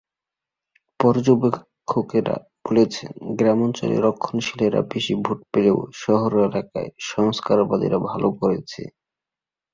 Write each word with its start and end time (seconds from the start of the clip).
পর্যবেক্ষকেরা 0.99 2.35
বলেছেন, 2.65 3.11
গ্রামাঞ্চলে 3.37 3.97
রক্ষণশীলেরা 3.99 4.81
বেশি 4.91 5.13
ভোট 5.23 5.39
পেলেও 5.51 5.77
শহর 6.01 6.31
এলাকায় 6.41 6.89
সংস্কারবাদীরা 7.11 7.97
ভালো 8.09 8.27
করেছে। 8.39 8.81